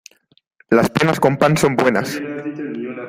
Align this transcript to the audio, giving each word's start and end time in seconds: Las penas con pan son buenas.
Las 0.71 0.89
penas 0.89 1.19
con 1.19 1.37
pan 1.37 1.55
son 1.57 1.75
buenas. 1.75 2.19